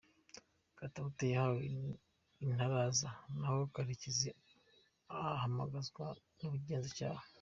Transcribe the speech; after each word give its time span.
Katawuti 0.77 1.25
yahawe 1.33 1.61
intaraza 2.45 3.09
naho 3.39 3.59
Karekezi 3.73 4.29
ahamagazwa 5.31 6.05
n’ubugenzacyaha. 6.39 7.23